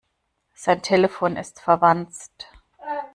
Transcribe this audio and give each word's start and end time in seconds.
Sein 0.55 0.81
Telefon 0.81 1.35
ist 1.37 1.61
verwanzt. 1.61 2.47